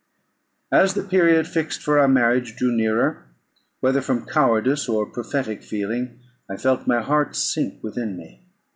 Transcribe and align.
As 0.71 0.95
the 0.95 1.03
period 1.03 1.47
fixed 1.47 1.83
for 1.83 1.99
our 1.99 2.07
marriage 2.07 2.55
drew 2.55 2.75
nearer, 2.75 3.27
whether 3.81 4.01
from 4.01 4.25
cowardice 4.25 4.89
or 4.89 5.03
a 5.03 5.11
prophetic 5.11 5.61
feeling, 5.61 6.19
I 6.49 6.57
felt 6.57 6.87
my 6.87 7.01
heart 7.01 7.35
sink 7.35 7.83
within 7.83 8.17
me. 8.17 8.41